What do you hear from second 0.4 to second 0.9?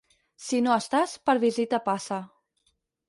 Si no